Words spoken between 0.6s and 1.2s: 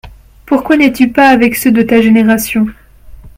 n'es-tu